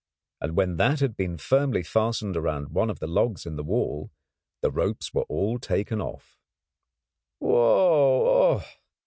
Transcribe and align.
And 0.41 0.55
when 0.55 0.77
that 0.77 0.99
had 0.99 1.15
been 1.15 1.37
firmly 1.37 1.83
fastened 1.83 2.35
round 2.35 2.69
one 2.69 2.89
of 2.89 2.97
the 2.97 3.05
logs 3.05 3.45
in 3.45 3.55
the 3.55 3.63
wall, 3.63 4.09
the 4.63 4.71
ropes 4.71 5.13
were 5.13 5.25
all 5.29 5.59
taken 5.59 6.01
off. 6.01 6.39
Wow 7.39 8.25
ugh! 8.25 8.65